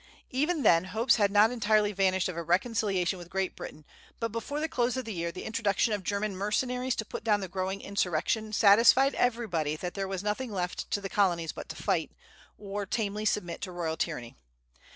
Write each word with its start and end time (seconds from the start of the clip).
Even 0.31 0.63
then 0.63 0.85
hopes 0.85 1.17
had 1.17 1.29
not 1.29 1.51
entirely 1.51 1.91
vanished 1.91 2.27
of 2.27 2.35
a 2.35 2.41
reconciliation 2.41 3.19
with 3.19 3.29
Great 3.29 3.55
Britain, 3.55 3.85
but 4.19 4.31
before 4.31 4.59
the 4.59 4.67
close 4.67 4.97
of 4.97 5.05
the 5.05 5.13
year 5.13 5.31
the 5.31 5.43
introduction 5.43 5.93
of 5.93 6.03
German 6.03 6.35
mercenaries 6.35 6.95
to 6.95 7.05
put 7.05 7.23
down 7.23 7.39
the 7.39 7.47
growing 7.47 7.81
insurrection 7.81 8.51
satisfied 8.51 9.13
everybody 9.13 9.75
that 9.75 9.93
there 9.93 10.07
was 10.07 10.23
nothing 10.23 10.51
left 10.51 10.89
to 10.89 11.01
the 11.01 11.07
Colonies 11.07 11.51
but 11.51 11.69
to 11.69 11.75
fight, 11.75 12.09
or 12.57 12.83
tamely 12.87 13.25
submit 13.25 13.61
to 13.61 13.71
royal 13.71 13.95
tyranny. 13.95 14.35